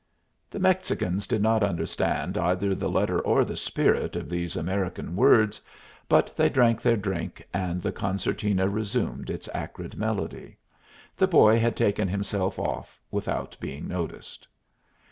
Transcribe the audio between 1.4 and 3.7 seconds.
not understand either the letter or the